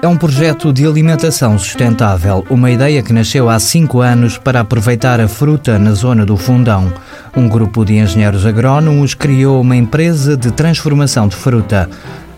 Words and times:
É 0.00 0.06
um 0.06 0.16
projeto 0.16 0.72
de 0.72 0.86
alimentação 0.86 1.58
sustentável, 1.58 2.44
uma 2.48 2.70
ideia 2.70 3.02
que 3.02 3.12
nasceu 3.12 3.48
há 3.48 3.58
cinco 3.58 4.00
anos 4.00 4.38
para 4.38 4.60
aproveitar 4.60 5.20
a 5.20 5.26
fruta 5.26 5.76
na 5.76 5.90
zona 5.90 6.24
do 6.24 6.36
Fundão. 6.36 6.92
Um 7.36 7.48
grupo 7.48 7.84
de 7.84 7.94
engenheiros 7.94 8.46
agrónomos 8.46 9.14
criou 9.14 9.60
uma 9.60 9.74
empresa 9.74 10.36
de 10.36 10.52
transformação 10.52 11.26
de 11.26 11.34
fruta. 11.34 11.90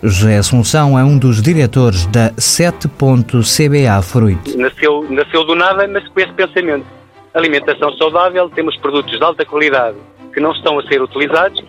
José 0.00 0.38
Assunção 0.38 0.96
é 0.96 1.02
um 1.02 1.18
dos 1.18 1.42
diretores 1.42 2.06
da 2.06 2.30
7.CBA 2.30 4.02
Fruit. 4.02 4.56
Nasceu, 4.56 5.04
nasceu 5.10 5.44
do 5.44 5.56
nada, 5.56 5.88
mas 5.88 6.06
com 6.08 6.20
esse 6.20 6.32
pensamento. 6.34 6.86
Alimentação 7.34 7.92
saudável, 7.94 8.48
temos 8.50 8.76
produtos 8.76 9.18
de 9.18 9.24
alta 9.24 9.44
qualidade 9.44 9.96
que 10.32 10.40
não 10.40 10.52
estão 10.52 10.78
a 10.78 10.82
ser 10.84 11.02
utilizados 11.02 11.60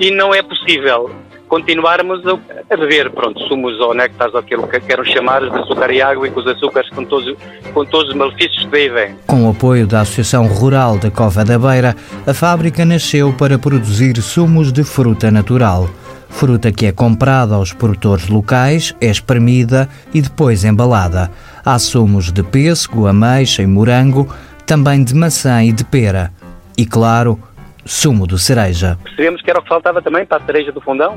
e 0.00 0.10
não 0.10 0.34
é 0.34 0.42
possível 0.42 1.10
continuarmos 1.54 2.20
a, 2.26 2.76
beber, 2.76 3.10
pronto, 3.12 3.38
sumos 3.46 3.78
ou 3.78 3.94
néctares, 3.94 4.34
ou 4.34 4.40
aquilo 4.40 4.66
que 4.66 4.80
queiram 4.80 5.04
chamar 5.04 5.40
de 5.40 5.56
açúcar 5.56 5.88
e 5.92 6.02
água 6.02 6.26
e 6.26 6.30
com 6.32 6.40
os 6.40 6.46
açúcares 6.48 6.90
com 6.90 7.04
todos, 7.04 7.32
com 7.72 7.84
todos 7.84 8.08
os 8.08 8.16
malefícios 8.16 8.64
que 8.64 8.70
daí 8.72 8.88
vêm. 8.88 9.14
Com 9.28 9.46
o 9.46 9.50
apoio 9.50 9.86
da 9.86 10.00
Associação 10.00 10.48
Rural 10.48 10.98
da 10.98 11.12
Cova 11.12 11.44
da 11.44 11.56
Beira, 11.56 11.94
a 12.26 12.34
fábrica 12.34 12.84
nasceu 12.84 13.32
para 13.32 13.56
produzir 13.56 14.20
sumos 14.20 14.72
de 14.72 14.82
fruta 14.82 15.30
natural. 15.30 15.88
Fruta 16.28 16.72
que 16.72 16.86
é 16.86 16.92
comprada 16.92 17.54
aos 17.54 17.72
produtores 17.72 18.26
locais, 18.28 18.92
é 19.00 19.06
espremida 19.06 19.88
e 20.12 20.20
depois 20.20 20.64
embalada. 20.64 21.30
Há 21.64 21.78
sumos 21.78 22.32
de 22.32 22.42
pêssego, 22.42 23.06
ameixa 23.06 23.62
e 23.62 23.66
morango, 23.68 24.28
também 24.66 25.04
de 25.04 25.14
maçã 25.14 25.62
e 25.62 25.70
de 25.70 25.84
pera. 25.84 26.32
E 26.76 26.84
claro, 26.84 27.38
sumo 27.84 28.26
de 28.26 28.38
cereja. 28.38 28.98
Percebemos 29.02 29.42
que 29.42 29.50
era 29.50 29.58
o 29.58 29.62
que 29.62 29.68
faltava 29.68 30.00
também 30.00 30.24
para 30.24 30.42
a 30.42 30.46
cereja 30.46 30.72
do 30.72 30.80
fundão. 30.80 31.16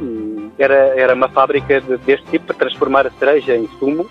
Era, 0.57 0.75
era 0.99 1.13
uma 1.13 1.29
fábrica 1.29 1.79
de, 1.81 1.97
deste 1.97 2.25
tipo 2.27 2.47
para 2.47 2.55
transformar 2.55 3.07
a 3.07 3.11
cereja 3.11 3.55
em 3.55 3.67
sumo, 3.79 4.09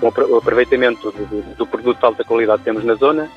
com 0.00 0.06
o 0.06 0.36
aproveitamento 0.36 1.10
do, 1.12 1.56
do 1.56 1.66
produto 1.66 1.98
de 1.98 2.04
alta 2.04 2.24
qualidade 2.24 2.58
que 2.58 2.64
temos 2.64 2.84
na 2.84 2.94
zona, 2.94 3.28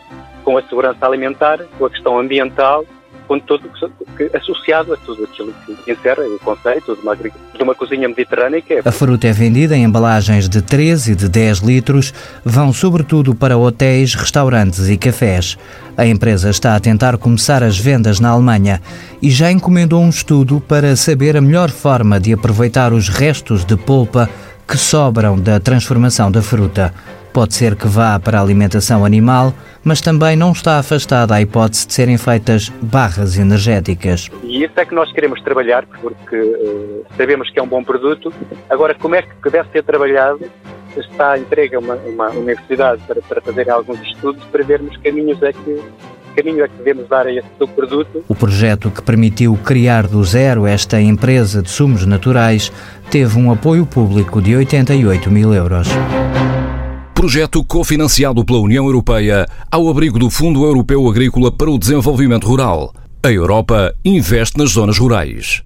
com 0.44 0.58
a 0.58 0.64
segurança 0.64 1.06
alimentar, 1.06 1.60
com 1.78 1.86
a 1.86 1.90
questão 1.90 2.18
ambiental 2.18 2.86
com 3.28 3.40
todo, 3.40 3.70
associado 4.66 4.94
a 4.94 4.98
tudo 4.98 5.24
aquilo 5.24 5.54
que 5.66 5.92
encerra 5.92 6.24
o 6.24 6.40
conceito 6.40 6.96
de 6.96 7.02
uma, 7.02 7.16
de 7.16 7.64
uma 7.64 7.76
cozinha 7.76 8.08
mediterrânea. 8.08 8.64
É... 8.70 8.82
A 8.84 8.92
fruta 8.92 9.28
é 9.28 9.32
vendida 9.32 9.76
em 9.76 9.84
embalagens 9.84 10.50
de 10.50 10.62
13 10.62 11.12
e 11.12 11.16
de 11.16 11.30
10 11.30 11.60
litros, 11.60 12.14
vão 12.44 12.74
sobretudo 12.74 13.36
para 13.36 13.58
hotéis, 13.58 14.16
restaurantes 14.16 14.90
e 14.90 14.98
cafés. 14.98 15.58
A 15.98 16.06
empresa 16.06 16.50
está 16.50 16.76
a 16.76 16.80
tentar 16.80 17.18
começar 17.18 17.64
as 17.64 17.78
vendas 17.78 18.20
na 18.20 18.30
Alemanha 18.30 18.82
e 19.22 19.30
já 19.30 19.52
encomendou 19.52 20.02
um 20.02 20.10
estudo 20.10 20.60
para 20.60 20.96
saber 20.96 21.38
a 21.38 21.42
melhor 21.42 21.70
forma 21.70 22.20
de 22.20 22.34
aproveitar 22.34 22.92
os 22.92 23.08
restos 23.08 23.64
de 23.64 23.78
polpa 23.78 24.30
que 24.68 24.78
sobram 24.78 25.40
da 25.40 25.60
transformação 25.60 26.32
da 26.32 26.42
fruta. 26.42 26.94
Pode 27.34 27.54
ser 27.54 27.76
que 27.76 27.88
vá 27.88 28.18
para 28.18 28.40
a 28.40 28.42
alimentação 28.42 29.04
animal, 29.04 29.54
mas 29.84 30.00
também 30.00 30.38
não 30.38 30.54
está 30.54 30.80
afastada 30.80 31.36
a 31.36 31.42
hipótese 31.42 31.86
de 31.86 31.94
serem 31.94 32.18
feitas 32.18 32.70
barras 32.82 33.38
energéticas. 33.38 34.30
E 34.42 34.64
isso 34.64 34.74
é 34.78 34.86
que 34.86 34.96
nós 34.96 35.12
queremos 35.12 35.42
trabalhar, 35.42 35.86
porque 36.02 36.38
uh, 36.38 37.06
sabemos 37.18 37.50
que 37.50 37.60
é 37.60 37.62
um 37.62 37.68
bom 37.68 37.84
produto. 37.84 38.34
Agora, 38.70 38.96
como 38.96 39.16
é 39.16 39.22
que 39.22 39.50
deve 39.50 39.70
ser 39.72 39.84
trabalhado? 39.84 40.50
Está 40.96 41.38
entregue 41.38 41.76
a 41.76 41.80
uma, 41.80 41.96
uma 41.96 42.30
universidade 42.30 43.02
para, 43.06 43.22
para 43.22 43.42
fazer 43.42 43.70
alguns 43.70 44.00
estudos 44.02 44.42
para 44.46 44.64
vermos 44.64 44.96
caminhos 44.98 45.44
é 45.44 45.52
que 45.52 45.84
caminho 46.36 46.64
é 46.64 46.68
que 46.68 46.76
devemos 46.76 47.08
dar 47.08 47.26
a 47.26 47.32
esse 47.32 47.48
produto. 47.76 48.24
O 48.28 48.36
projeto 48.36 48.92
que 48.92 49.02
permitiu 49.02 49.58
criar 49.64 50.06
do 50.08 50.24
zero 50.24 50.68
esta 50.68 51.00
empresa 51.00 51.62
de 51.62 51.70
sumos 51.70 52.06
naturais 52.06 52.72
teve 53.10 53.38
um 53.38 53.52
apoio 53.52 53.86
público 53.86 54.42
de 54.42 54.56
88 54.56 55.32
mil 55.32 55.54
euros. 55.54 55.88
Projeto 57.14 57.64
cofinanciado 57.64 58.44
pela 58.46 58.60
União 58.60 58.86
Europeia 58.86 59.48
ao 59.72 59.90
abrigo 59.90 60.20
do 60.20 60.30
Fundo 60.30 60.64
Europeu 60.64 61.08
Agrícola 61.10 61.52
para 61.52 61.72
o 61.72 61.80
Desenvolvimento 61.80 62.48
Rural. 62.48 62.94
A 63.24 63.32
Europa 63.32 63.94
investe 64.04 64.58
nas 64.58 64.72
zonas 64.72 64.98
rurais. 64.98 65.64